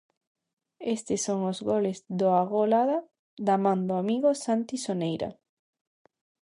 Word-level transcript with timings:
Estes 0.95 1.19
son 1.27 1.39
os 1.51 1.59
goles 1.69 1.97
do 2.19 2.27
Agolada, 2.41 2.97
da 3.47 3.55
man 3.63 3.79
do 3.87 3.93
amigo 4.03 4.29
Santi 4.43 4.77
Soneira: 4.85 5.29